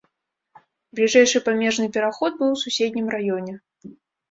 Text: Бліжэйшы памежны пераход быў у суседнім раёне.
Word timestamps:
Бліжэйшы 0.99 1.37
памежны 1.51 1.87
пераход 1.99 2.31
быў 2.41 2.51
у 2.57 2.59
суседнім 2.65 3.15
раёне. 3.19 3.53